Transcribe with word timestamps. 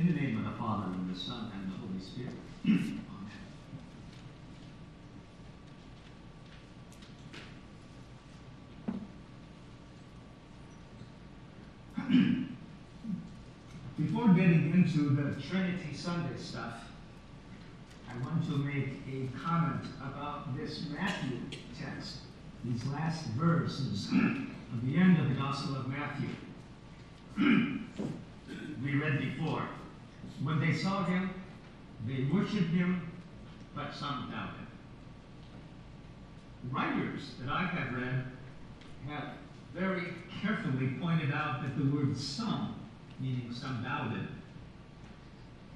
In 0.00 0.06
the 0.06 0.14
name 0.14 0.38
of 0.38 0.44
the 0.44 0.58
Father, 0.58 0.86
and 0.86 1.14
the 1.14 1.18
Son, 1.18 1.52
and 1.54 1.70
the 1.70 1.76
Holy 1.76 2.00
Spirit. 2.00 2.32
Amen. 12.08 12.56
Before 13.98 14.28
getting 14.28 14.72
into 14.72 15.10
the 15.10 15.38
Trinity 15.38 15.92
Sunday 15.92 16.38
stuff, 16.38 16.84
I 18.08 18.16
want 18.24 18.42
to 18.46 18.56
make 18.56 19.02
a 19.06 19.28
comment 19.38 19.84
about 20.00 20.56
this 20.56 20.86
Matthew 20.90 21.40
text, 21.78 22.20
these 22.64 22.86
last 22.86 23.26
verses 23.32 24.08
of 24.10 24.86
the 24.86 24.96
end 24.96 25.18
of 25.18 25.28
the 25.28 25.34
Gospel 25.34 25.76
of 25.76 25.88
Matthew. 25.88 26.30
we 28.82 28.94
read 28.94 29.18
before. 29.18 29.68
When 30.42 30.58
they 30.58 30.72
saw 30.72 31.04
him, 31.04 31.30
they 32.06 32.24
worshiped 32.32 32.70
him, 32.70 33.10
but 33.74 33.94
some 33.94 34.30
doubted. 34.30 34.66
Writers 36.70 37.32
that 37.40 37.52
I 37.52 37.64
have 37.64 37.94
read 37.94 38.24
have 39.06 39.24
very 39.74 40.14
carefully 40.42 40.94
pointed 41.00 41.32
out 41.32 41.62
that 41.62 41.76
the 41.76 41.84
word 41.94 42.16
some, 42.16 42.74
meaning 43.18 43.52
some 43.52 43.82
doubted, 43.82 44.28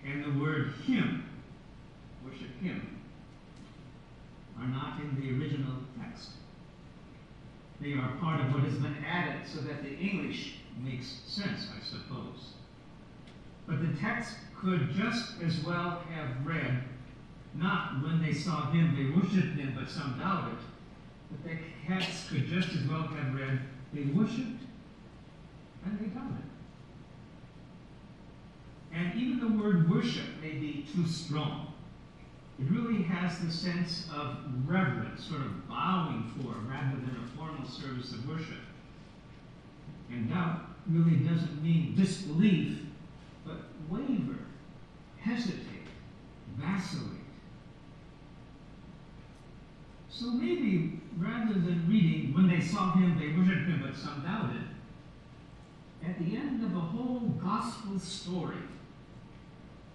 and 0.05 0.25
the 0.25 0.41
word 0.43 0.73
him, 0.87 1.25
worship 2.25 2.61
him, 2.61 2.99
are 4.59 4.67
not 4.67 5.01
in 5.01 5.15
the 5.21 5.31
original 5.39 5.77
text. 6.01 6.31
They 7.81 7.93
are 7.93 8.17
part 8.21 8.41
of 8.41 8.55
what 8.55 8.65
has 8.65 8.75
been 8.75 8.97
added 9.05 9.47
so 9.47 9.61
that 9.61 9.83
the 9.83 9.95
English 9.97 10.55
makes 10.83 11.07
sense, 11.27 11.69
I 11.77 11.85
suppose. 11.85 12.55
But 13.67 13.81
the 13.81 13.99
text 13.99 14.37
could 14.59 14.91
just 14.93 15.41
as 15.43 15.61
well 15.65 16.03
have 16.11 16.47
read, 16.47 16.85
not 17.55 18.03
when 18.03 18.23
they 18.23 18.33
saw 18.33 18.71
him, 18.71 18.95
they 18.97 19.19
worshiped 19.19 19.57
him, 19.59 19.75
but 19.79 19.89
some 19.89 20.19
doubted. 20.19 20.59
But 21.31 21.51
the 21.51 21.57
text 21.87 22.29
could 22.29 22.47
just 22.47 22.71
as 22.71 22.87
well 22.89 23.03
have 23.03 23.35
read, 23.35 23.61
they 23.93 24.03
worshiped 24.03 24.63
and 25.85 25.99
they 25.99 26.07
doubted. 26.07 26.45
And 28.93 29.15
even 29.21 29.41
the 29.41 29.63
word 29.63 29.91
worship 29.91 30.27
may 30.41 30.53
be 30.53 30.87
too 30.95 31.07
strong. 31.07 31.73
It 32.61 32.71
really 32.71 33.03
has 33.03 33.41
the 33.41 33.51
sense 33.51 34.09
of 34.15 34.37
reverence, 34.67 35.25
sort 35.25 35.41
of 35.41 35.69
bowing 35.69 36.31
for, 36.37 36.55
rather 36.71 36.97
than 36.97 37.17
a 37.25 37.37
formal 37.37 37.69
service 37.69 38.13
of 38.13 38.29
worship. 38.29 38.61
And 40.11 40.31
doubt 40.31 40.61
really 40.89 41.17
doesn't 41.17 41.61
mean 41.63 41.95
disbelief, 41.97 42.79
waver, 43.91 44.39
hesitate, 45.21 45.89
vacillate. 46.57 47.11
So 50.11 50.27
maybe 50.27 51.01
rather 51.19 51.55
than 51.55 51.87
reading, 51.89 52.33
when 52.35 52.49
they 52.49 52.61
saw 52.61 52.93
him, 52.93 53.19
they 53.19 53.37
worshiped 53.37 53.69
him, 53.69 53.83
but 53.85 53.97
some 53.97 54.23
doubted, 54.23 54.63
at 56.07 56.19
the 56.19 56.37
end 56.37 56.63
of 56.63 56.77
a 56.77 56.81
whole 56.81 57.21
gospel 57.43 57.99
story, 57.99 58.63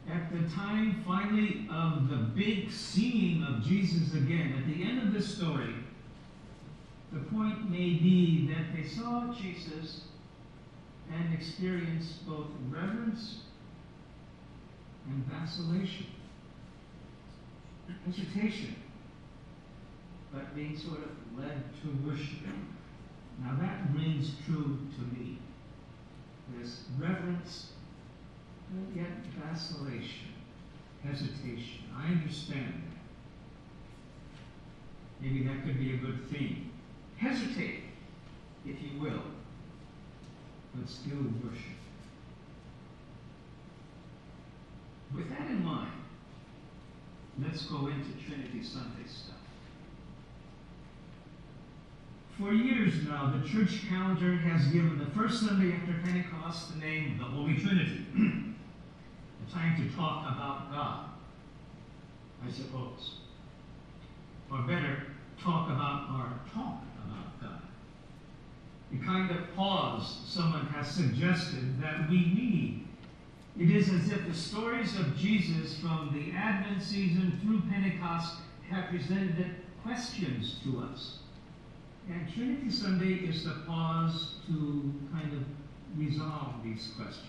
at 0.10 0.32
the 0.32 0.50
time 0.50 1.04
finally 1.06 1.68
of 1.72 2.10
the 2.10 2.16
big 2.16 2.72
seeing 2.72 3.44
of 3.44 3.64
Jesus 3.64 4.14
again, 4.14 4.56
at 4.58 4.68
the 4.68 4.84
end 4.84 5.00
of 5.00 5.14
the 5.14 5.22
story, 5.22 5.76
the 7.12 7.20
point 7.20 7.70
may 7.70 7.94
be 7.94 8.50
that 8.54 8.76
they 8.76 8.88
saw 8.88 9.34
Jesus 9.34 10.02
and 11.14 11.34
experienced 11.34 12.28
both 12.28 12.48
reverence 12.70 13.40
and 15.10 15.26
vacillation, 15.26 16.06
hesitation, 18.06 18.76
but 20.32 20.56
being 20.56 20.78
sort 20.78 21.00
of 21.00 21.40
led 21.40 21.64
to 21.82 22.08
worship. 22.08 22.38
Now 23.42 23.58
that 23.60 23.82
rings 23.96 24.34
true 24.46 24.78
to 24.96 25.20
me. 25.20 25.40
This 26.58 26.84
reverence 27.00 27.72
and 28.72 28.96
yet 28.96 29.12
vacillation, 29.44 30.30
hesitation. 31.04 31.84
I 31.96 32.12
understand 32.12 32.74
that. 32.74 33.00
Maybe 35.22 35.44
that 35.44 35.64
could 35.66 35.80
be 35.80 35.96
a 35.96 35.98
good 35.98 36.30
theme. 36.30 36.72
Hesitate, 37.18 37.84
if 38.66 38.78
you 38.82 39.00
will, 39.00 39.22
but 40.76 40.90
still 40.90 41.18
worship. 41.44 41.80
With 45.16 45.30
that 45.30 45.48
in 45.50 45.64
mind, 45.64 45.92
let's 47.42 47.64
go 47.64 47.88
into 47.88 48.12
Trinity 48.24 48.64
Sunday 48.64 49.08
stuff. 49.08 49.36
For 52.40 52.54
years 52.54 53.04
now, 53.06 53.34
the 53.36 53.48
church 53.48 53.90
calendar 53.90 54.34
has 54.36 54.68
given 54.68 54.98
the 54.98 55.08
first 55.08 55.42
Sunday 55.42 55.76
after 55.76 55.94
Pentecost 56.04 56.74
the 56.74 56.80
name 56.80 57.18
the 57.18 57.26
Holy 57.26 57.56
Trinity. 57.56 58.06
a 58.16 59.52
time 59.52 59.76
to 59.76 59.96
talk 59.96 60.22
about 60.22 60.72
God, 60.72 61.10
I 62.46 62.52
suppose. 62.52 63.16
Or 64.52 64.60
better, 64.60 65.08
talk 65.42 65.70
about 65.70 66.10
our 66.10 66.40
talk 66.54 66.82
about 67.06 67.42
God. 67.42 67.62
The 68.92 69.00
kind 69.06 69.32
of 69.32 69.54
pause 69.56 70.22
someone 70.26 70.66
has 70.68 70.90
suggested 70.90 71.82
that 71.82 72.10
we 72.10 72.18
need. 72.18 72.79
It 73.60 73.72
is 73.72 73.90
as 73.90 74.10
if 74.10 74.26
the 74.26 74.34
stories 74.34 74.98
of 74.98 75.18
Jesus 75.18 75.78
from 75.80 76.12
the 76.14 76.36
Advent 76.38 76.82
season 76.82 77.40
through 77.42 77.62
Pentecost 77.70 78.36
have 78.70 78.90
presented 78.90 79.56
questions 79.84 80.60
to 80.64 80.80
us 80.80 81.20
and 82.10 82.34
Trinity 82.34 82.72
Sunday 82.72 83.14
is 83.28 83.44
the 83.44 83.56
pause 83.68 84.36
to 84.48 84.94
kind 85.12 85.32
of 85.34 85.44
resolve 85.96 86.56
these 86.64 86.92
questions. 86.98 87.28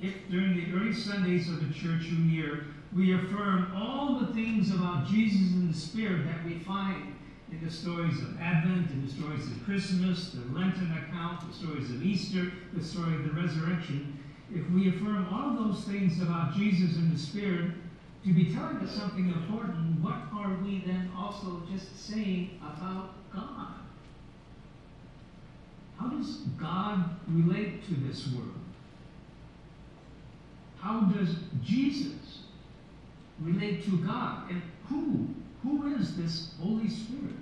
If 0.00 0.14
during 0.30 0.56
the 0.56 0.72
early 0.74 0.94
Sundays 0.94 1.48
of 1.48 1.66
the 1.66 1.72
church 1.72 2.04
year 2.04 2.66
we 2.94 3.14
affirm 3.14 3.72
all 3.76 4.18
the 4.20 4.32
things 4.32 4.70
about 4.70 5.06
Jesus 5.06 5.52
and 5.52 5.72
the 5.72 5.78
Spirit 5.78 6.26
that 6.26 6.44
we 6.44 6.58
find 6.60 7.11
in 7.52 7.64
the 7.64 7.70
stories 7.70 8.20
of 8.20 8.40
Advent, 8.40 8.90
in 8.90 9.06
the 9.06 9.12
stories 9.12 9.46
of 9.46 9.64
Christmas, 9.64 10.30
the 10.30 10.58
Lenten 10.58 10.90
account, 10.92 11.46
the 11.46 11.54
stories 11.54 11.90
of 11.90 12.02
Easter, 12.02 12.52
the 12.72 12.82
story 12.82 13.14
of 13.14 13.24
the 13.24 13.30
resurrection, 13.30 14.18
if 14.54 14.68
we 14.70 14.88
affirm 14.88 15.28
all 15.32 15.54
those 15.54 15.84
things 15.84 16.20
about 16.20 16.54
Jesus 16.54 16.96
and 16.96 17.14
the 17.14 17.18
Spirit, 17.18 17.72
to 18.24 18.32
be 18.32 18.52
telling 18.52 18.76
us 18.78 18.92
something 18.92 19.28
important, 19.28 20.00
what 20.00 20.16
are 20.34 20.54
we 20.62 20.82
then 20.86 21.10
also 21.16 21.62
just 21.70 21.98
saying 21.98 22.60
about 22.60 23.14
God? 23.34 23.74
How 25.98 26.08
does 26.08 26.36
God 26.58 27.16
relate 27.28 27.84
to 27.86 27.94
this 27.94 28.28
world? 28.28 28.54
How 30.78 31.00
does 31.00 31.36
Jesus 31.62 32.40
relate 33.40 33.84
to 33.84 33.98
God? 33.98 34.50
And 34.50 34.62
who? 34.88 35.28
Who 35.62 35.94
is 35.94 36.16
this 36.16 36.50
Holy 36.60 36.88
Spirit? 36.88 37.36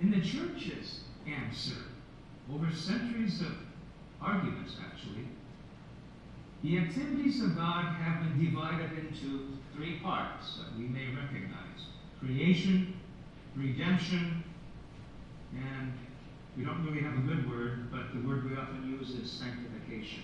In 0.00 0.10
the 0.10 0.20
church's 0.20 1.00
answer, 1.26 1.76
over 2.50 2.72
centuries 2.72 3.42
of 3.42 3.52
arguments 4.22 4.76
actually, 4.82 5.26
the 6.62 6.78
activities 6.78 7.42
of 7.42 7.56
God 7.56 7.84
have 7.96 8.22
been 8.22 8.44
divided 8.44 8.90
into 8.92 9.48
three 9.74 9.98
parts 10.00 10.58
that 10.58 10.78
we 10.78 10.84
may 10.84 11.06
recognize 11.14 11.88
creation, 12.18 12.94
redemption, 13.56 14.42
and 15.54 15.92
we 16.56 16.64
don't 16.64 16.84
really 16.84 17.02
have 17.02 17.14
a 17.14 17.22
good 17.22 17.50
word, 17.50 17.90
but 17.90 18.12
the 18.14 18.26
word 18.26 18.50
we 18.50 18.56
often 18.56 18.90
use 18.90 19.10
is 19.10 19.30
sanctification, 19.30 20.22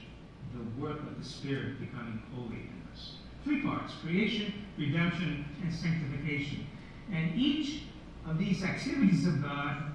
the 0.55 0.82
work 0.82 0.99
of 1.00 1.19
the 1.19 1.25
Spirit 1.25 1.81
becoming 1.81 2.23
holy 2.35 2.56
in 2.56 2.82
us. 2.93 3.12
Three 3.46 3.62
parts 3.62 3.94
creation, 4.02 4.52
redemption, 4.76 5.46
and 5.62 5.72
sanctification. 5.72 6.66
And 7.10 7.34
each 7.34 7.84
of 8.28 8.37
these 8.37 8.62
activities 8.62 9.26
of 9.26 9.43
God 9.43 9.94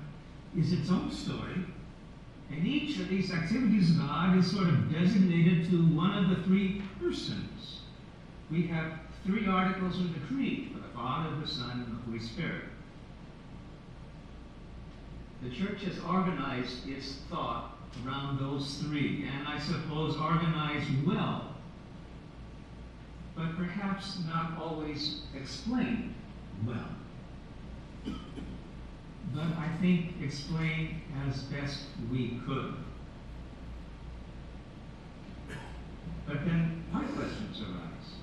is 0.58 0.74
its 0.74 0.90
own 0.90 1.12
story 1.12 1.66
and 2.52 2.68
each 2.68 3.00
of 3.00 3.08
these 3.08 3.32
activities 3.32 3.92
of 3.92 4.00
God 4.00 4.38
is 4.38 4.52
sort 4.52 4.68
of 4.68 4.92
designated 4.92 5.70
to 5.70 5.78
one 5.96 6.18
of 6.18 6.30
the 6.30 6.44
three 6.44 6.82
persons. 7.00 7.80
We 8.50 8.68
have 8.68 8.92
three 9.26 9.48
articles 9.48 9.98
of 10.00 10.14
the 10.14 10.20
Creed 10.28 10.72
for 10.74 10.80
the 10.80 10.94
Father, 10.94 11.34
the 11.40 11.48
Son, 11.48 11.72
and 11.72 11.98
the 11.98 12.02
Holy 12.06 12.20
Spirit. 12.20 12.66
The 15.44 15.50
church 15.50 15.84
has 15.84 15.98
organized 16.00 16.88
its 16.90 17.14
thought 17.30 17.78
around 18.06 18.40
those 18.40 18.76
three, 18.76 19.28
and 19.34 19.48
I 19.48 19.58
suppose 19.58 20.18
organized 20.18 20.90
well, 21.06 21.56
but 23.42 23.58
perhaps 23.58 24.20
not 24.28 24.52
always 24.62 25.22
explained 25.36 26.14
well. 26.64 26.90
But 29.34 29.48
I 29.58 29.68
think 29.82 30.22
explained 30.22 31.02
as 31.28 31.42
best 31.44 31.86
we 32.12 32.40
could. 32.46 32.76
But 36.28 36.46
then 36.46 36.84
my 36.92 37.04
questions 37.04 37.62
arise. 37.62 38.14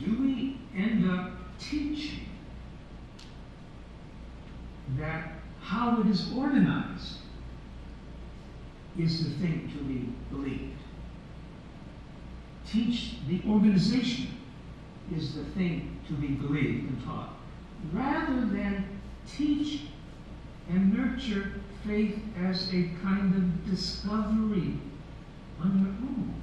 Do 0.00 0.22
we 0.22 0.56
end 0.74 1.10
up 1.10 1.32
teaching 1.58 2.26
that 4.96 5.32
how 5.60 6.00
it 6.00 6.06
is 6.06 6.32
organized 6.34 7.18
is 8.98 9.24
the 9.24 9.30
thing 9.38 9.70
to 9.76 9.84
be 9.84 10.08
believed? 10.30 10.73
Teach 12.74 13.18
the 13.28 13.40
organization 13.48 14.36
is 15.14 15.36
the 15.36 15.44
thing 15.44 15.96
to 16.08 16.12
be 16.14 16.26
believed 16.26 16.88
and 16.90 17.04
taught, 17.04 17.36
rather 17.92 18.40
than 18.46 18.98
teach 19.28 19.82
and 20.68 20.92
nurture 20.92 21.52
faith 21.86 22.18
as 22.42 22.68
a 22.74 22.90
kind 23.00 23.32
of 23.36 23.70
discovery 23.70 24.74
on 25.60 25.78
your 25.78 25.94
own, 26.02 26.34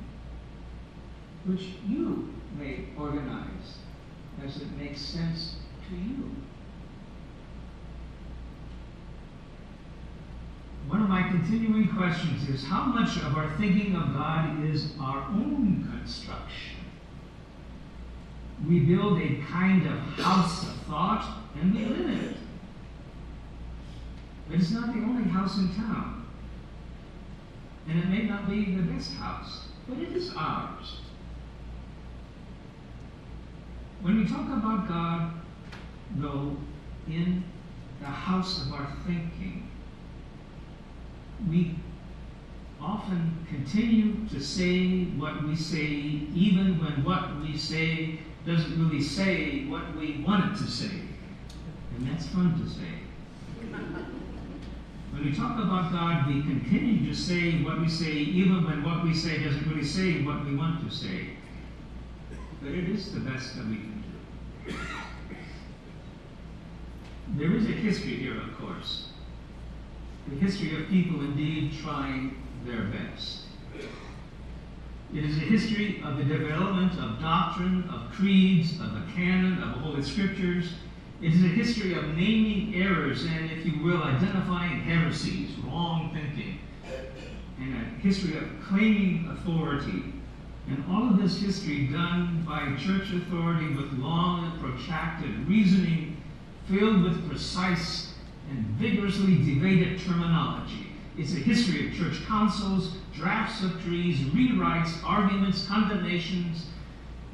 which 1.48 1.74
you 1.86 2.34
may 2.58 2.86
organize 2.98 3.80
as 4.46 4.56
it 4.62 4.72
makes 4.80 5.02
sense 5.02 5.56
to 5.90 5.96
you. 5.96 6.34
One 10.88 10.98
of 10.98 11.00
my 11.12 11.24
continuing 11.24 11.90
questions 11.90 12.48
is 12.48 12.64
how 12.64 12.84
much 12.84 13.18
of 13.18 13.36
our 13.36 13.54
thinking 13.58 13.98
of 13.98 14.14
God 14.14 14.64
is 14.64 14.94
our 14.98 15.24
own 15.24 15.86
construction? 15.92 16.78
We 18.66 18.80
build 18.80 19.20
a 19.22 19.44
kind 19.52 19.86
of 19.88 19.98
house 20.24 20.64
of 20.64 20.74
thought 20.88 21.44
and 21.60 21.76
we 21.76 21.84
live 21.84 22.00
in 22.00 22.12
it. 22.12 22.38
But 24.48 24.62
it's 24.62 24.72
not 24.72 24.94
the 24.94 25.02
only 25.02 25.30
house 25.30 25.58
in 25.58 25.76
town. 25.76 26.26
And 27.90 28.00
it 28.00 28.08
may 28.08 28.24
not 28.24 28.50
be 28.50 28.74
the 28.74 28.84
best 28.84 29.12
house, 29.16 29.68
but 29.90 29.98
it 29.98 30.14
is 30.14 30.32
ours. 30.38 31.02
When 34.02 34.18
we 34.18 34.30
talk 34.30 34.48
about 34.48 34.88
God, 34.88 35.34
though, 36.16 36.56
in 37.10 37.44
the 38.00 38.08
house 38.08 38.66
of 38.66 38.72
our 38.72 38.88
thinking, 39.06 39.71
we 41.50 41.76
often 42.80 43.46
continue 43.48 44.28
to 44.30 44.40
say 44.40 45.04
what 45.18 45.44
we 45.44 45.56
say, 45.56 45.86
even 45.86 46.80
when 46.80 47.04
what 47.04 47.42
we 47.42 47.56
say 47.58 48.20
doesn't 48.46 48.84
really 48.84 49.02
say 49.02 49.66
what 49.66 49.96
we 49.96 50.24
want 50.26 50.54
it 50.54 50.64
to 50.64 50.70
say. 50.70 51.02
And 51.96 52.08
that's 52.08 52.28
fun 52.28 52.60
to 52.60 52.70
say. 52.70 53.02
When 55.12 55.26
we 55.26 55.36
talk 55.36 55.60
about 55.60 55.92
God, 55.92 56.28
we 56.28 56.42
continue 56.42 57.08
to 57.08 57.16
say 57.16 57.62
what 57.64 57.80
we 57.80 57.90
say, 57.90 58.12
even 58.12 58.66
when 58.66 58.84
what 58.84 59.04
we 59.04 59.14
say 59.14 59.44
doesn't 59.44 59.68
really 59.70 59.86
say 59.86 60.24
what 60.24 60.46
we 60.46 60.56
want 60.56 60.90
to 60.90 60.96
say. 60.96 61.32
But 62.62 62.72
it 62.72 62.90
is 62.90 63.12
the 63.12 63.20
best 63.20 63.56
that 63.58 63.66
we 63.68 63.76
can 63.76 64.04
do. 64.66 64.74
There 67.36 67.56
is 67.56 67.66
a 67.66 67.72
history 67.72 68.16
here, 68.16 68.40
of 68.40 68.58
course. 68.58 69.11
The 70.30 70.36
history 70.36 70.82
of 70.82 70.90
people 70.90 71.22
indeed 71.22 71.74
trying 71.84 72.42
their 72.66 72.84
best. 72.84 73.40
It 75.14 75.26
is 75.26 75.36
a 75.38 75.42
history 75.42 76.02
of 76.06 76.18
the 76.18 76.24
development 76.24 76.94
of 76.94 77.20
doctrine, 77.20 77.84
of 77.90 78.12
creeds, 78.12 78.80
of 78.80 78.94
the 78.94 79.04
canon, 79.14 79.62
of 79.62 79.76
the 79.76 79.80
Holy 79.80 80.04
Scriptures, 80.04 80.74
it 81.22 81.36
is 81.36 81.44
a 81.44 81.50
history 81.50 81.94
of 81.94 82.16
naming 82.16 82.74
errors 82.74 83.26
and, 83.26 83.52
if 83.52 83.64
you 83.64 83.84
will, 83.84 84.02
identifying 84.02 84.82
heresies, 84.82 85.52
wrong 85.60 86.10
thinking, 86.12 86.58
and 87.60 87.76
a 87.76 87.86
history 88.00 88.38
of 88.38 88.46
claiming 88.68 89.30
authority. 89.32 90.16
And 90.68 90.84
all 90.90 91.10
of 91.10 91.22
this 91.22 91.40
history 91.40 91.86
done 91.88 92.44
by 92.48 92.76
church 92.76 93.14
authority 93.14 93.68
with 93.76 93.94
long 94.00 94.46
and 94.46 94.60
protracted 94.60 95.48
reasoning 95.48 96.18
filled 96.68 97.04
with 97.04 97.30
precise 97.30 98.11
and 98.52 98.66
vigorously 98.78 99.38
debated 99.38 100.00
terminology. 100.00 100.88
It's 101.18 101.34
a 101.34 101.38
history 101.38 101.88
of 101.88 101.96
church 101.96 102.26
councils, 102.28 102.98
drafts 103.14 103.64
of 103.64 103.72
creeds, 103.80 104.20
rewrites, 104.20 105.04
arguments, 105.04 105.68
condemnations, 105.68 106.68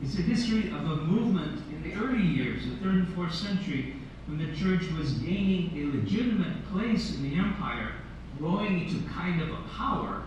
it's 0.01 0.19
a 0.19 0.21
history 0.21 0.69
of 0.69 0.91
a 0.91 0.95
movement 0.97 1.63
in 1.71 1.81
the 1.81 1.95
early 1.95 2.21
years, 2.21 2.63
the 2.67 2.75
third 2.77 2.95
and 2.95 3.15
fourth 3.15 3.33
century, 3.33 3.95
when 4.27 4.37
the 4.37 4.55
church 4.55 4.83
was 4.91 5.13
gaining 5.13 5.71
a 5.75 5.97
legitimate 5.97 6.71
place 6.71 7.15
in 7.15 7.23
the 7.23 7.35
empire, 7.35 7.93
growing 8.37 8.81
into 8.81 9.07
kind 9.09 9.41
of 9.41 9.49
a 9.49 9.61
power. 9.75 10.21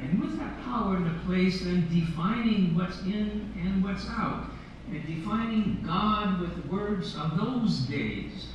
And 0.00 0.20
with 0.20 0.38
that 0.38 0.64
power 0.64 0.96
in 0.96 1.04
the 1.04 1.18
place, 1.26 1.62
then 1.62 1.88
defining 1.92 2.76
what's 2.76 3.00
in 3.00 3.52
and 3.60 3.82
what's 3.82 4.06
out, 4.08 4.44
and 4.88 5.04
defining 5.06 5.82
God 5.84 6.40
with 6.40 6.66
words 6.66 7.16
of 7.16 7.36
those 7.36 7.78
days, 7.80 8.46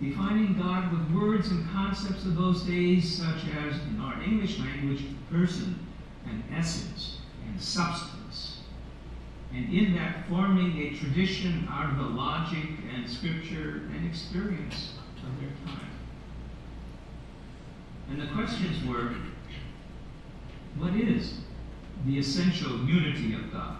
defining 0.00 0.58
God 0.58 0.92
with 0.92 1.10
words 1.20 1.50
and 1.50 1.68
concepts 1.70 2.24
of 2.24 2.36
those 2.36 2.62
days, 2.62 3.16
such 3.16 3.44
as 3.56 3.80
in 3.82 4.00
our 4.00 4.22
English 4.22 4.58
language, 4.58 5.04
person 5.30 5.86
and 6.26 6.42
essence 6.52 7.18
and 7.46 7.60
substance 7.60 8.58
and 9.52 9.72
in 9.72 9.94
that 9.94 10.28
forming 10.28 10.76
a 10.78 10.90
tradition 10.96 11.66
out 11.70 11.90
of 11.90 11.96
the 11.96 12.04
logic 12.04 12.68
and 12.94 13.08
scripture 13.08 13.82
and 13.94 14.06
experience 14.06 14.92
of 15.24 15.40
their 15.40 15.50
time. 15.66 15.90
And 18.10 18.20
the 18.20 18.26
questions 18.34 18.84
were 18.86 19.14
what 20.76 20.94
is 20.94 21.34
the 22.06 22.18
essential 22.18 22.84
unity 22.84 23.34
of 23.34 23.52
God? 23.52 23.78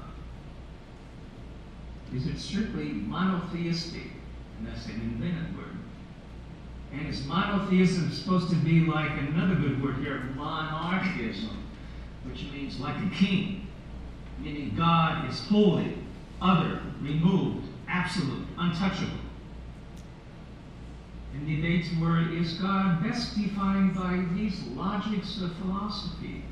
Is 2.14 2.26
it 2.26 2.38
strictly 2.38 2.86
monotheistic? 2.86 4.10
And 4.58 4.66
that's 4.66 4.86
an 4.86 4.94
invented 4.94 5.56
word. 5.56 5.67
And 6.92 7.06
is 7.06 7.24
monotheism 7.26 8.10
supposed 8.10 8.48
to 8.50 8.56
be 8.56 8.80
like 8.80 9.10
another 9.10 9.54
good 9.54 9.82
word 9.82 9.96
here, 9.96 10.30
monarchism, 10.36 11.64
which 12.24 12.44
means 12.52 12.80
like 12.80 12.96
a 12.96 13.10
king? 13.14 13.68
meaning 14.40 14.74
God 14.76 15.28
is 15.28 15.40
holy, 15.48 15.94
other, 16.40 16.80
removed, 17.00 17.66
absolute, 17.88 18.46
untouchable. 18.56 19.18
And 21.34 21.46
the 21.46 21.56
debates 21.56 21.88
were 22.00 22.32
is 22.32 22.54
God 22.54 23.02
best 23.02 23.36
defined 23.36 23.94
by 23.94 24.24
these 24.34 24.62
logics 24.68 25.40
of 25.40 25.54
philosophy? 25.56 26.44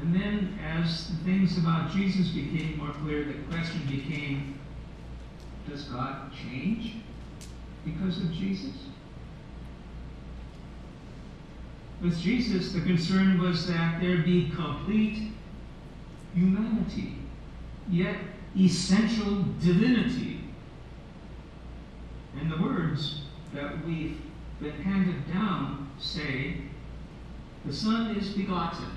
And 0.00 0.14
then, 0.14 0.58
as 0.64 1.08
the 1.08 1.16
things 1.24 1.58
about 1.58 1.90
Jesus 1.90 2.28
became 2.28 2.78
more 2.78 2.92
clear, 2.92 3.24
the 3.24 3.34
question 3.50 3.80
became 3.88 4.58
does 5.68 5.84
God 5.84 6.30
change 6.32 6.94
because 7.84 8.18
of 8.18 8.32
Jesus? 8.32 8.74
With 12.00 12.20
Jesus, 12.20 12.72
the 12.72 12.80
concern 12.80 13.40
was 13.40 13.66
that 13.66 14.00
there 14.00 14.18
be 14.18 14.50
complete 14.50 15.32
humanity, 16.34 17.16
yet 17.90 18.16
essential 18.58 19.44
divinity. 19.60 20.40
And 22.38 22.52
the 22.52 22.62
words 22.62 23.22
that 23.52 23.84
we've 23.84 24.20
been 24.60 24.80
handed 24.82 25.26
down 25.32 25.90
say, 25.98 26.58
the 27.64 27.72
Son 27.72 28.14
is 28.16 28.28
begotten, 28.30 28.90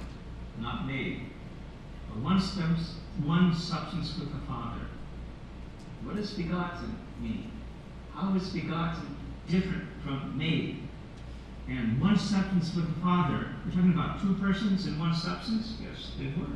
not 0.59 0.85
made, 0.85 1.21
but 2.07 2.19
one, 2.19 2.39
substance, 2.39 2.95
one 3.23 3.55
substance 3.55 4.17
with 4.19 4.31
the 4.31 4.45
Father. 4.45 4.85
What 6.03 6.15
does 6.15 6.31
begotten 6.31 6.95
mean? 7.19 7.51
How 8.15 8.35
is 8.35 8.49
begotten 8.49 9.15
different 9.47 9.87
from 10.03 10.37
made? 10.37 10.79
And 11.67 12.01
one 12.01 12.17
substance 12.17 12.75
with 12.75 12.93
the 12.93 13.01
Father. 13.01 13.47
We're 13.65 13.71
talking 13.71 13.93
about 13.93 14.21
two 14.21 14.33
persons 14.35 14.87
in 14.87 14.99
one 14.99 15.15
substance? 15.15 15.77
Yes, 15.81 16.11
they 16.17 16.25
were. 16.39 16.47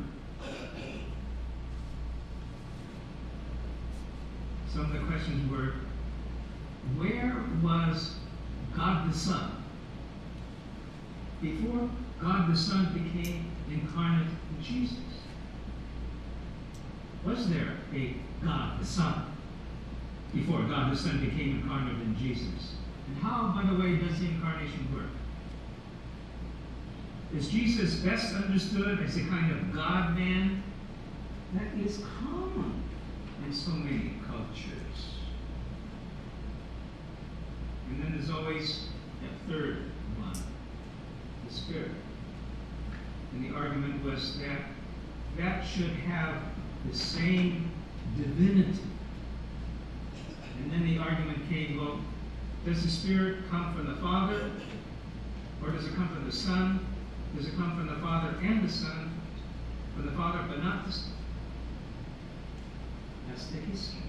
some 4.76 4.84
of 4.84 4.92
the 4.92 5.06
questions 5.06 5.50
were 5.50 5.72
where 6.98 7.34
was 7.62 8.16
God 8.76 9.10
the 9.10 9.16
Son 9.16 9.64
before 11.40 11.88
God 12.20 12.52
the 12.52 12.56
Son 12.56 12.92
became 12.92 13.50
incarnate 13.70 14.28
in 14.28 14.62
Jesus? 14.62 14.98
Was 17.24 17.48
there 17.48 17.78
a 17.94 18.16
God 18.44 18.78
the 18.78 18.84
Son 18.84 19.32
before 20.34 20.62
God 20.62 20.92
the 20.92 20.96
Son 20.96 21.20
became 21.24 21.60
incarnate 21.60 22.00
in 22.02 22.16
Jesus? 22.18 22.74
And 23.08 23.18
how, 23.18 23.52
by 23.54 23.70
the 23.70 23.78
way, 23.78 23.96
does 23.96 24.18
the 24.18 24.26
incarnation 24.26 24.88
work? 24.94 25.06
Is 27.36 27.48
Jesus 27.48 27.96
best 27.96 28.34
understood 28.34 29.00
as 29.00 29.16
a 29.16 29.24
kind 29.24 29.52
of 29.52 29.74
God 29.74 30.16
man? 30.16 30.62
That 31.54 31.84
is 31.84 32.02
common 32.20 32.82
in 33.46 33.52
so 33.52 33.70
many 33.70 34.14
cultures. 34.26 35.14
And 37.88 38.02
then 38.02 38.14
there's 38.16 38.30
always 38.30 38.86
a 39.22 39.50
third 39.50 39.78
one, 40.18 40.42
the 41.46 41.54
Spirit. 41.54 41.92
And 43.32 43.44
the 43.44 43.56
argument 43.56 44.04
was 44.04 44.38
that 44.40 44.60
that 45.38 45.64
should 45.66 45.90
have 45.90 46.42
the 46.88 46.96
same 46.96 47.70
divinity. 48.16 48.80
And 50.62 50.72
then 50.72 50.84
the 50.86 50.98
argument 50.98 51.48
came, 51.48 51.78
well, 51.78 52.00
Does 52.64 52.82
the 52.82 52.90
Spirit 52.90 53.48
come 53.50 53.74
from 53.74 53.86
the 53.86 53.96
Father? 54.00 54.50
Or 55.62 55.70
does 55.70 55.86
it 55.86 55.94
come 55.94 56.08
from 56.08 56.26
the 56.26 56.32
Son? 56.32 56.84
Does 57.36 57.46
it 57.46 57.56
come 57.56 57.76
from 57.76 57.86
the 57.86 58.00
Father 58.00 58.36
and 58.42 58.66
the 58.66 58.72
Son? 58.72 59.12
From 59.94 60.06
the 60.06 60.12
Father 60.12 60.44
but 60.48 60.62
not 60.62 60.86
the 60.86 60.92
Son? 60.92 61.12
That's 63.28 63.46
the 63.46 63.58
history. 63.58 64.00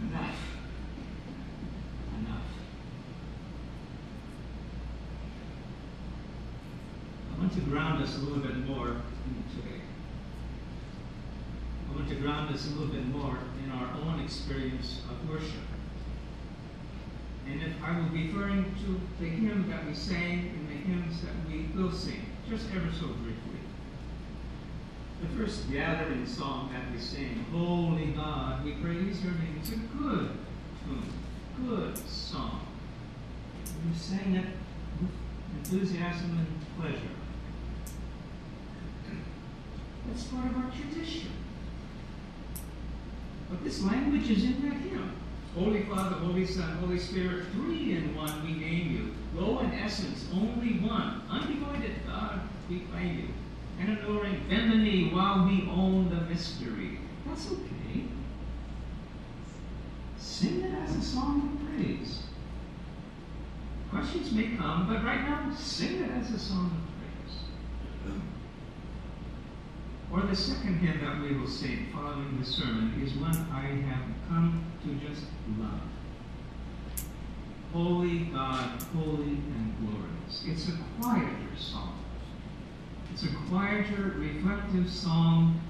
Enough. 0.00 0.36
Enough. 2.18 2.42
I 7.34 7.38
want 7.38 7.52
to 7.52 7.60
ground 7.60 8.02
us 8.02 8.16
a 8.16 8.20
little 8.20 8.42
bit 8.42 8.56
more 8.66 8.96
today. 9.54 9.80
Want 12.00 12.12
to 12.12 12.18
ground 12.18 12.54
us 12.54 12.66
a 12.66 12.70
little 12.70 12.86
bit 12.86 13.06
more 13.08 13.36
in 13.62 13.70
our 13.72 13.92
own 14.00 14.20
experience 14.24 15.02
of 15.10 15.28
worship. 15.28 15.60
And 17.46 17.60
if 17.60 17.74
I 17.84 17.98
will 17.98 18.08
be 18.08 18.28
referring 18.28 18.74
to 18.86 19.22
the 19.22 19.28
hymn 19.28 19.68
that 19.68 19.86
we 19.86 19.92
sang 19.92 20.48
and 20.48 20.66
the 20.66 20.76
hymns 20.76 21.20
that 21.20 21.34
we 21.46 21.68
will 21.76 21.92
sing, 21.92 22.24
just 22.48 22.68
ever 22.74 22.90
so 22.90 23.08
briefly. 23.08 23.60
The 25.20 25.28
first 25.36 25.70
gathering 25.70 26.24
song 26.26 26.70
that 26.72 26.90
we 26.90 26.98
sing, 26.98 27.44
Holy 27.52 28.12
God, 28.12 28.64
we 28.64 28.72
praise 28.76 29.22
your 29.22 29.34
name. 29.34 29.60
It's 29.60 29.72
a 29.72 29.76
good 29.76 30.30
tune, 30.86 31.12
good 31.68 31.98
song. 32.08 32.66
We 33.86 33.94
sang 33.94 34.36
it 34.36 34.46
with 35.02 35.10
enthusiasm 35.58 36.38
and 36.38 36.80
pleasure. 36.80 37.14
That's 40.08 40.24
part 40.24 40.46
of 40.46 40.56
our 40.56 40.70
tradition. 40.70 41.32
But 43.50 43.64
this 43.64 43.82
language 43.82 44.30
is 44.30 44.44
in 44.44 44.62
that 44.68 44.76
hymn. 44.76 45.12
Holy 45.54 45.82
Father, 45.82 46.16
Holy 46.16 46.46
Son, 46.46 46.78
Holy 46.78 46.98
Spirit, 46.98 47.46
three 47.52 47.96
in 47.96 48.14
one 48.14 48.44
we 48.44 48.52
name 48.52 48.92
you. 48.92 49.40
Low 49.40 49.58
in 49.58 49.72
essence, 49.72 50.26
only 50.32 50.78
one. 50.78 51.22
Undivided 51.28 52.06
God, 52.06 52.40
we 52.68 52.80
claim 52.92 53.18
you. 53.18 53.28
And 53.80 53.98
adoring, 53.98 54.40
bend 54.48 54.70
while 55.12 55.46
we 55.46 55.68
own 55.70 56.10
the 56.10 56.20
mystery. 56.22 56.98
That's 57.26 57.50
okay. 57.50 58.04
Sing 60.18 60.62
it 60.62 60.74
as 60.74 60.96
a 60.96 61.02
song 61.02 61.58
of 61.58 61.76
praise. 61.76 62.22
Questions 63.90 64.32
may 64.32 64.56
come, 64.56 64.86
but 64.86 65.04
right 65.04 65.22
now, 65.22 65.54
sing 65.58 66.02
it 66.02 66.10
as 66.10 66.30
a 66.30 66.38
song 66.38 66.66
of 66.66 68.12
praise. 68.12 68.16
Or 70.12 70.22
the 70.22 70.34
second 70.34 70.78
hymn 70.78 71.04
that 71.04 71.22
we 71.22 71.36
will 71.36 71.46
sing 71.46 71.86
following 71.92 72.38
the 72.40 72.44
sermon 72.44 73.00
is 73.04 73.14
one 73.14 73.36
I 73.52 73.66
have 73.88 74.04
come 74.28 74.64
to 74.84 75.08
just 75.08 75.26
love. 75.56 75.80
Holy 77.72 78.24
God, 78.24 78.82
holy 78.94 79.38
and 79.38 79.74
glorious. 79.78 80.44
It's 80.46 80.68
a 80.68 80.78
quieter 81.00 81.56
song. 81.56 81.96
It's 83.12 83.22
a 83.22 83.28
quieter, 83.48 84.14
reflective 84.16 84.90
song 84.90 85.60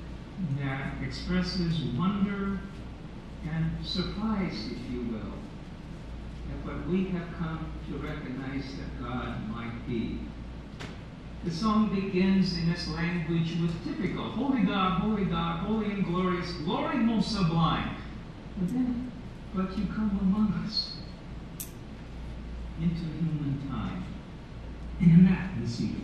that 0.58 0.94
expresses 1.02 1.82
wonder 1.98 2.58
and 3.50 3.84
surprise, 3.84 4.70
if 4.70 4.90
you 4.90 5.02
will, 5.02 5.34
at 6.50 6.64
what 6.64 6.88
we 6.88 7.06
have 7.08 7.28
come 7.38 7.72
to 7.88 7.98
recognize 7.98 8.64
that 8.76 9.02
God 9.02 9.48
might 9.50 9.86
be. 9.86 10.20
The 11.44 11.50
song 11.50 11.88
begins 11.94 12.58
in 12.58 12.70
this 12.70 12.86
language 12.88 13.56
with 13.60 13.72
typical 13.84 14.24
Holy 14.24 14.62
God, 14.62 15.00
Holy 15.00 15.24
God, 15.24 15.60
holy 15.60 15.86
and 15.86 16.04
glorious, 16.04 16.52
glory 16.52 16.96
most 16.96 17.32
sublime. 17.32 17.96
But 18.58 18.68
then, 18.68 19.10
but 19.54 19.78
you 19.78 19.86
come 19.86 20.18
among 20.20 20.62
us 20.66 20.96
into 22.78 23.00
human 23.00 23.58
time. 23.70 24.04
And 25.00 25.12
in 25.12 25.24
that 25.24 25.50
you. 25.80 25.96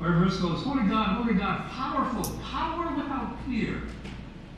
Or 0.00 0.12
verse 0.12 0.38
goes, 0.38 0.62
Holy 0.62 0.88
God, 0.88 1.22
Holy 1.22 1.34
God, 1.34 1.68
powerful, 1.70 2.38
power 2.38 2.94
without 2.96 3.36
fear. 3.46 3.82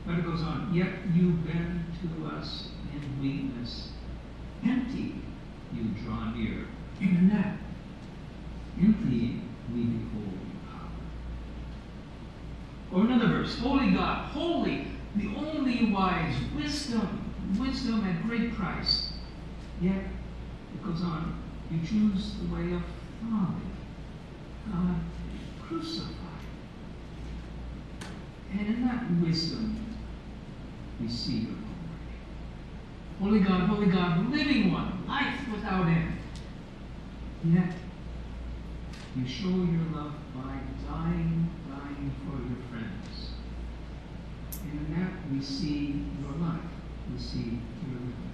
But 0.05 0.19
it 0.19 0.25
goes 0.25 0.41
on, 0.41 0.71
yet 0.73 0.87
you 1.13 1.31
bend 1.31 1.83
to 2.01 2.27
us 2.27 2.69
in 2.93 3.21
weakness. 3.21 3.89
Empty, 4.63 5.15
you 5.73 5.83
draw 6.05 6.33
near. 6.33 6.65
And 7.01 7.17
in 7.17 7.29
that 7.29 7.57
empty 8.81 9.41
we 9.73 9.83
behold 9.83 10.37
power. 10.69 10.91
Or 12.91 13.05
another 13.05 13.27
verse, 13.27 13.57
Holy 13.59 13.91
God, 13.91 14.29
holy, 14.31 14.87
the 15.15 15.27
only 15.35 15.91
wise, 15.91 16.35
wisdom, 16.55 17.33
wisdom 17.59 18.03
at 18.05 18.23
great 18.27 18.53
price. 18.53 19.11
Yet, 19.81 20.03
it 20.73 20.83
goes 20.83 21.01
on, 21.01 21.41
you 21.71 21.79
choose 21.79 22.35
the 22.35 22.55
way 22.55 22.73
of 22.73 22.81
folly, 23.21 23.61
God 24.71 24.95
crucified. 25.67 26.15
And 28.51 28.67
in 28.67 28.85
that 28.85 29.03
wisdom, 29.21 29.85
we 31.01 31.07
see 31.07 31.39
your 31.39 31.51
glory. 31.51 31.65
Holy 33.19 33.39
God, 33.39 33.69
holy 33.69 33.87
God, 33.87 34.31
living 34.31 34.71
one, 34.71 35.05
life 35.07 35.35
without 35.51 35.87
end. 35.87 36.13
Yet, 37.43 37.73
you 39.17 39.27
show 39.27 39.47
your 39.47 39.87
love 39.95 40.13
by 40.35 40.59
dying, 40.87 41.49
dying 41.69 42.11
for 42.23 42.37
your 42.37 42.61
friends. 42.69 43.31
And 44.63 44.87
in 44.87 44.99
that 44.99 45.11
we 45.31 45.41
see 45.41 46.05
your 46.21 46.33
life. 46.33 46.59
We 47.11 47.19
see 47.19 47.59
your 47.87 47.99
living. 47.99 48.31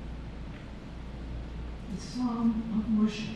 The 1.96 2.02
song 2.02 2.64
of 2.74 3.00
worship, 3.00 3.36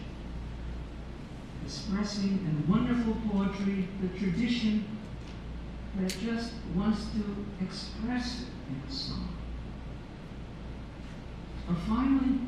expressing 1.63 2.31
in 2.31 2.65
wonderful 2.67 3.15
poetry 3.29 3.87
the 4.01 4.09
tradition 4.19 4.97
that 5.99 6.09
just 6.19 6.51
wants 6.75 7.05
to 7.11 7.65
express 7.65 8.41
it 8.41 8.47
in 8.69 8.89
a 8.89 8.91
song. 8.91 9.35
Or 11.69 11.75
finally, 11.87 12.39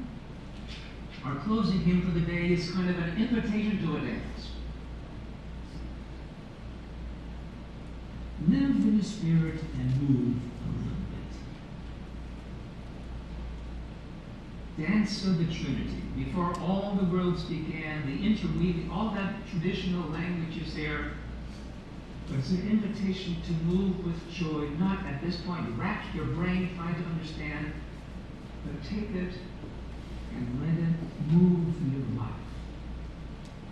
our 1.24 1.36
closing 1.36 1.80
hymn 1.80 2.02
for 2.02 2.20
the 2.20 2.26
day 2.26 2.52
is 2.54 2.72
kind 2.72 2.90
of 2.90 2.98
an 2.98 3.18
invitation 3.18 3.86
to 3.86 3.98
a 3.98 4.02
dance. 4.02 4.50
Live 8.50 8.62
in 8.62 8.98
the 8.98 9.04
Spirit 9.04 9.62
and 9.80 10.02
move 10.02 10.38
a 10.66 10.70
little 10.80 10.98
bit. 14.76 14.88
Dance 14.88 15.24
of 15.28 15.38
the 15.38 15.46
Trinity. 15.46 16.02
Before 16.16 16.58
all 16.60 16.98
the 17.00 17.06
worlds 17.16 17.44
began, 17.44 18.08
the 18.08 18.26
interweaving, 18.26 18.90
all 18.92 19.12
that 19.12 19.36
traditional 19.52 20.10
language 20.10 20.58
is 20.66 20.74
there. 20.74 21.12
But 22.28 22.40
it's 22.40 22.50
an 22.50 22.68
invitation 22.68 23.38
to 23.46 23.52
move 23.66 24.04
with 24.04 24.32
joy, 24.32 24.70
not 24.80 25.06
at 25.06 25.22
this 25.22 25.38
point 25.42 25.70
rack 25.78 26.06
your 26.16 26.26
brain 26.26 26.72
trying 26.76 26.96
to 26.96 27.08
understand, 27.08 27.72
but 28.66 28.84
take 28.84 29.12
it 29.12 29.34
and 30.34 30.60
let 30.60 30.74
it 30.90 30.96
move 31.32 31.76
your 31.94 32.20
life 32.20 32.34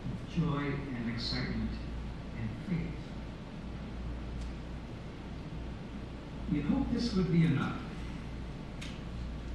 with 0.06 0.44
joy 0.44 0.72
and 0.96 1.10
excitement 1.12 1.72
and 2.40 2.50
faith. 2.70 3.07
We 6.52 6.62
hope 6.62 6.92
this 6.94 7.14
would 7.14 7.32
be 7.32 7.46
enough. 7.46 7.76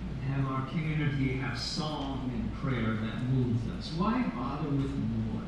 And 0.00 0.34
have 0.34 0.50
our 0.50 0.66
community 0.68 1.34
have 1.38 1.58
song 1.58 2.30
and 2.34 2.54
prayer 2.60 2.94
that 2.94 3.22
moves 3.24 3.60
us. 3.78 3.92
Why 3.96 4.22
bother 4.34 4.68
with 4.68 4.90
more? 4.90 5.42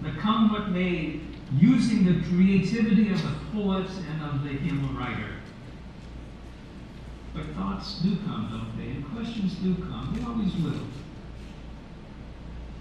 But 0.00 0.18
come 0.18 0.52
what 0.52 0.70
may, 0.70 1.20
using 1.56 2.04
the 2.04 2.26
creativity 2.28 3.10
of 3.12 3.22
the 3.22 3.34
poet 3.52 3.88
and 4.10 4.22
of 4.22 4.42
the 4.42 4.50
hymn 4.50 4.96
writer. 4.96 5.34
But 7.34 7.46
thoughts 7.54 8.00
do 8.00 8.16
come, 8.26 8.48
don't 8.50 8.76
they? 8.76 8.92
And 8.92 9.14
questions 9.14 9.54
do 9.54 9.74
come. 9.76 10.14
They 10.14 10.24
always 10.24 10.54
will. 10.56 10.86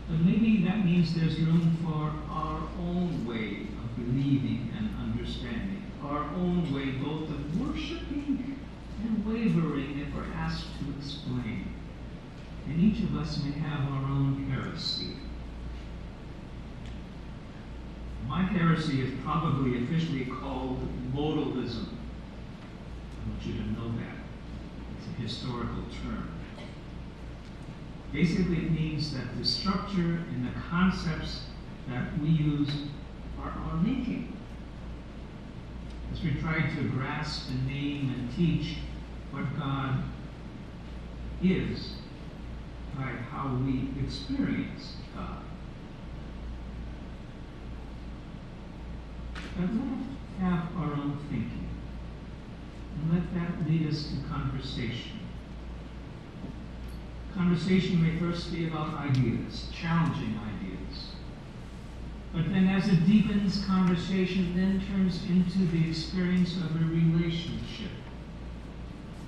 But 0.10 0.19
maybe 0.19 0.63
that 0.65 0.83
means 0.83 1.13
there's 1.13 1.39
room 1.39 1.77
for 1.83 2.12
our 2.29 2.62
own 2.79 3.25
way 3.25 3.67
of 3.81 3.95
believing 3.95 4.74
and 4.77 4.89
understanding, 5.00 5.80
our 6.03 6.24
own 6.36 6.74
way 6.74 6.91
both 6.91 7.29
of 7.29 7.62
worshiping 7.62 8.60
and 9.03 9.25
wavering 9.25 10.00
if 10.00 10.13
we're 10.15 10.34
asked 10.36 10.65
to 10.79 10.98
explain. 10.98 11.74
And 12.67 12.79
each 12.79 13.03
of 13.03 13.17
us 13.17 13.43
may 13.43 13.51
have 13.51 13.91
our 13.91 14.03
own 14.03 14.48
heresy. 14.51 15.17
My 18.27 18.43
heresy 18.43 19.01
is 19.01 19.12
probably 19.24 19.84
officially 19.84 20.25
called 20.25 20.79
modalism. 21.13 21.88
I 21.88 23.29
want 23.29 23.46
you 23.46 23.53
to 23.53 23.72
know 23.72 23.91
that. 24.00 24.15
It's 24.98 25.08
a 25.08 25.22
historical 25.22 25.84
term. 26.03 26.29
Basically, 28.13 28.58
it 28.58 28.72
means 28.72 29.13
that 29.13 29.38
the 29.38 29.46
structure 29.46 30.24
and 30.34 30.48
the 30.48 30.60
concepts 30.70 31.46
that 31.89 32.17
we 32.20 32.29
use 32.29 32.70
are 33.41 33.51
our 33.51 33.77
making. 33.77 34.34
As 36.12 36.24
we 36.24 36.34
try 36.41 36.62
to 36.62 36.84
grasp 36.89 37.50
and 37.50 37.68
name 37.68 38.13
and 38.15 38.36
teach 38.36 38.77
what 39.32 39.58
God 39.58 40.03
is 41.44 41.96
by 42.96 43.03
how 43.32 43.60
we 43.65 43.89
experience 44.03 44.96
God. 45.15 45.44
Let 49.60 49.70
us 49.70 49.77
have 50.39 50.68
our 50.77 50.94
own 50.94 51.18
thinking. 51.30 51.70
And 52.96 53.13
let 53.13 53.34
that 53.34 53.70
lead 53.70 53.88
us 53.88 54.10
to 54.10 54.30
conversation. 54.30 55.20
Conversation 57.34 58.03
may 58.03 58.20
first 58.20 58.51
be 58.51 58.68
about 58.68 58.94
ideas, 58.96 59.70
challenging 59.74 60.38
ideas. 60.38 60.50
But 62.33 62.50
then 62.50 62.67
as 62.67 62.88
it 62.88 63.05
deepens, 63.05 63.65
conversation 63.65 64.55
then 64.55 64.81
turns 64.88 65.21
into 65.23 65.59
the 65.65 65.89
experience 65.89 66.55
of 66.55 66.75
a 66.75 66.85
relationship. 66.85 67.91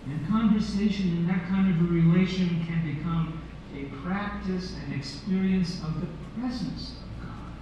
And 0.05 0.27
conversation 0.27 1.09
in 1.09 1.27
that 1.27 1.47
kind 1.47 1.69
of 1.69 1.81
a 1.81 1.93
relation 1.93 2.65
can 2.65 2.95
become 2.95 3.41
a 3.75 3.85
practice 4.05 4.75
and 4.83 4.93
experience 4.93 5.81
of 5.83 5.99
the 5.99 6.07
presence 6.39 6.91
of 6.91 7.27
God. 7.27 7.53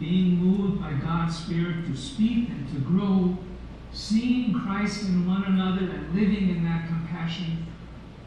Being 0.00 0.36
moved 0.36 0.80
by 0.80 0.92
God's 0.94 1.36
Spirit 1.36 1.86
to 1.86 1.96
speak 1.96 2.48
and 2.48 2.68
to 2.72 2.80
grow, 2.80 3.36
seeing 3.92 4.52
Christ 4.52 5.04
in 5.04 5.26
one 5.26 5.44
another 5.44 5.88
and 5.88 6.14
living 6.14 6.48
in 6.50 6.64
that 6.64 6.88
compassion, 6.88 7.66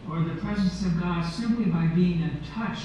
or 0.09 0.21
the 0.21 0.35
presence 0.35 0.85
of 0.85 0.99
God 0.99 1.29
simply 1.29 1.65
by 1.65 1.87
being 1.87 2.21
in 2.21 2.39
touch 2.53 2.79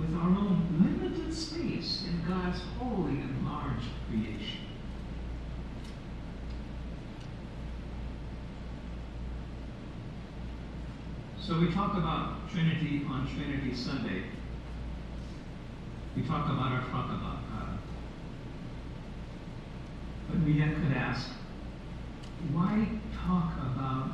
with 0.00 0.16
our 0.16 0.28
own 0.28 0.66
limited 0.80 1.34
space 1.34 2.06
in 2.08 2.24
God's 2.26 2.60
holy 2.78 3.20
and 3.20 3.46
large 3.46 3.84
creation. 4.08 4.60
So 11.38 11.58
we 11.58 11.70
talk 11.70 11.94
about 11.94 12.50
Trinity 12.50 13.04
on 13.10 13.28
Trinity 13.28 13.74
Sunday. 13.74 14.24
We 16.16 16.22
talk 16.22 16.46
about 16.46 16.72
our 16.72 16.82
talk 16.90 17.10
about 17.10 17.38
God. 17.50 17.78
But 20.28 20.40
we 20.40 20.52
yet 20.52 20.74
could 20.74 20.96
ask, 20.96 21.28
why 22.52 22.88
talk 23.26 23.52
about 23.58 24.12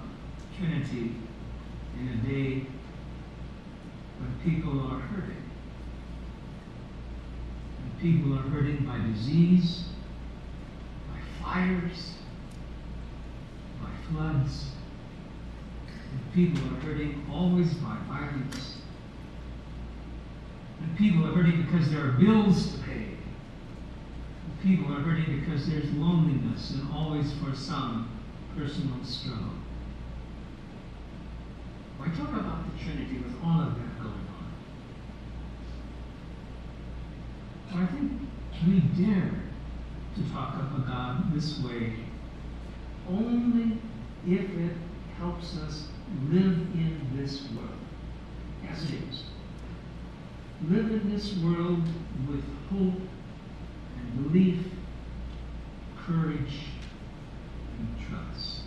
Trinity 0.59 1.14
in 1.99 2.09
a 2.09 2.16
day 2.26 2.66
when 4.19 4.35
people 4.43 4.81
are 4.81 4.99
hurting? 4.99 5.46
People 8.00 8.38
are 8.38 8.43
hurting 8.43 8.85
by 8.85 8.99
disease, 9.12 9.85
by 11.09 11.45
fires, 11.45 12.12
by 13.81 13.88
floods, 14.11 14.67
and 16.12 16.35
people 16.35 16.62
are 16.69 16.81
hurting 16.81 17.26
always 17.33 17.73
by 17.75 17.97
violence. 18.09 18.79
And 20.81 20.97
people 20.99 21.26
are 21.26 21.33
hurting 21.33 21.62
because 21.62 21.91
there 21.91 22.05
are 22.05 22.12
bills 22.12 22.73
to 22.73 22.79
pay. 22.83 22.93
And 24.45 24.62
people 24.62 24.95
are 24.95 25.00
hurting 25.00 25.41
because 25.41 25.67
there's 25.67 25.91
loneliness 25.93 26.73
and 26.73 26.88
always 26.93 27.33
for 27.35 27.55
some 27.55 28.11
personal 28.57 29.03
struggle. 29.05 29.55
Why 31.97 32.09
talk 32.09 32.29
about 32.29 32.65
the 32.71 32.85
Trinity 32.85 33.19
with 33.19 33.35
all 33.43 33.62
of 33.62 33.75
that 33.75 34.03
going 34.03 34.25
I 37.75 37.87
think 37.87 38.13
we 38.67 38.81
dare 39.05 39.33
to 40.15 40.33
talk 40.33 40.55
of 40.55 40.83
a 40.83 40.87
God 40.87 41.35
this 41.35 41.59
way 41.61 41.95
only 43.09 43.79
if 44.26 44.41
it 44.41 44.76
helps 45.19 45.57
us 45.59 45.89
live 46.31 46.57
in 46.75 47.00
this 47.15 47.43
world 47.55 47.71
as 48.71 48.85
it 48.85 49.00
is. 49.11 49.25
Live 50.69 50.91
in 50.91 51.11
this 51.11 51.37
world 51.37 51.85
with 52.29 52.43
hope 52.71 53.00
and 53.99 54.33
belief, 54.33 54.59
courage, 56.07 56.65
and 57.79 58.09
trust. 58.09 58.61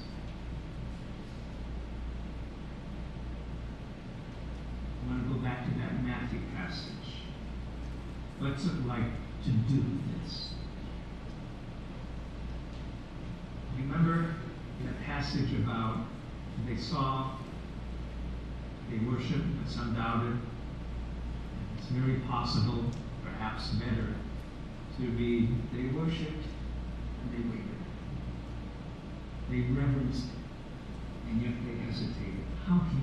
I 5.04 5.12
want 5.12 5.28
to 5.28 5.34
go 5.34 5.40
back 5.40 5.66
to 5.66 5.72
that 5.80 6.04
Matthew 6.04 6.40
passage. 6.56 6.94
What's 8.39 8.65
it 8.65 8.88
like 8.88 9.04
to 9.43 9.49
do 9.52 9.84
this? 10.23 10.54
Remember 13.78 14.36
that 14.86 15.04
passage 15.06 15.54
about 15.54 16.06
they 16.65 16.78
saw, 16.78 17.32
they 18.89 18.97
worshiped, 19.06 19.43
but 19.62 19.69
some 19.69 19.93
doubted. 19.93 20.38
It's 21.78 21.88
very 21.88 22.19
possible, 22.21 22.86
perhaps 23.23 23.71
better, 23.71 24.15
to 24.97 25.12
be 25.12 25.49
they 25.73 25.88
worshiped 25.93 26.45
and 27.21 27.34
they 27.34 27.43
waited. 27.49 27.80
They 29.49 29.73
reverenced 29.73 30.28
and 31.30 31.41
yet 31.41 31.54
they 31.65 31.84
hesitated. 31.84 32.45
How 32.65 32.80
can 32.80 33.02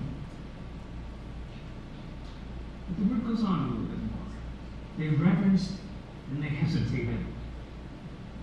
But 2.89 2.99
the 2.99 3.15
word 3.15 3.27
goes 3.27 3.45
on 3.45 3.59
a 3.59 3.69
little 3.69 3.85
bit. 3.85 4.06
They 4.99 5.09
reverenced 5.09 5.73
and 6.31 6.43
they 6.43 6.49
hesitated. 6.63 7.25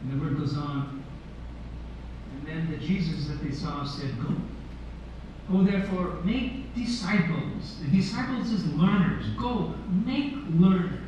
And 0.04 0.12
the 0.12 0.24
word 0.24 0.38
goes 0.38 0.58
on. 0.58 1.04
And 2.34 2.48
then 2.48 2.72
the 2.72 2.78
Jesus 2.78 3.28
that 3.28 3.44
they 3.44 3.52
saw 3.52 3.84
said, 3.86 4.16
Go. 4.22 4.36
Go 5.52 5.64
therefore, 5.64 6.20
make 6.24 6.74
disciples. 6.74 7.78
The 7.82 7.98
disciples 7.98 8.52
is 8.52 8.66
learners. 8.74 9.26
Go, 9.38 9.74
make 10.06 10.36
learners. 10.58 11.00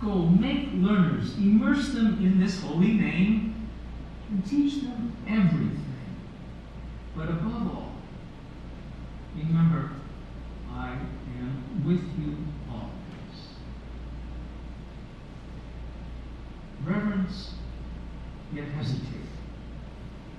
Go, 0.00 0.26
make 0.26 0.68
learners. 0.74 1.36
Immerse 1.36 1.90
them 1.90 2.18
in 2.24 2.40
this 2.40 2.60
holy 2.60 2.92
name 2.92 3.68
and 4.30 4.44
teach 4.46 4.82
them 4.82 5.16
everything. 5.28 5.86
But 7.16 7.28
above 7.28 7.76
all, 7.76 7.92
remember, 9.36 9.90
I 10.72 10.92
am 11.38 11.84
with 11.84 12.02
you 12.18 12.36
always. 12.70 12.90
Reverence, 16.84 17.54
yet 18.54 18.68
hesitate. 18.68 19.06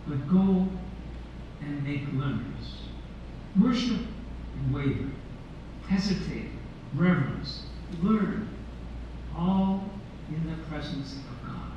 But 0.08 0.28
go 0.28 0.68
and 1.62 1.84
make 1.84 2.08
learners. 2.14 2.82
Worship 3.60 4.00
and 4.56 4.74
waver. 4.74 5.12
Hesitate, 5.88 6.50
reverence, 6.96 7.64
learn, 8.02 8.50
all 9.36 9.90
in 10.30 10.50
the 10.50 10.58
presence 10.68 11.16
of 11.16 11.48
God. 11.48 11.72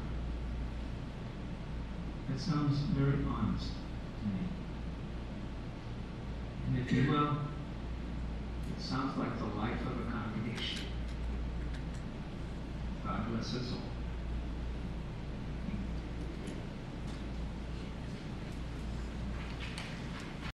That 2.29 2.41
sounds 2.41 2.79
very 2.97 3.25
honest 3.29 3.69
to 4.21 4.27
me. 4.27 4.49
And 6.69 6.79
if 6.79 6.93
you 6.93 7.11
will, 7.11 7.39
it 8.77 8.81
sounds 8.81 9.17
like 9.19 9.39
the 9.39 9.47
life 9.57 9.81
of 9.83 10.07
a 10.07 10.11
congregation. 10.11 10.87
God 13.05 13.31
bless 13.31 13.55
us 13.55 13.73
all. 13.73 13.94